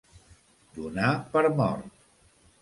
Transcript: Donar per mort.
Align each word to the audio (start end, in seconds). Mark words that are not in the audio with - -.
Donar 0.77 1.11
per 1.35 1.45
mort. 1.61 2.03